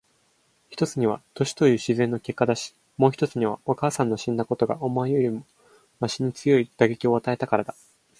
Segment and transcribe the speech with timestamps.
[0.71, 5.45] 一つには年という自然の結果だし、もう一つにはお母さんの死んだことがお前よりも
[5.99, 7.75] わしに強い打撃を与えたからだ。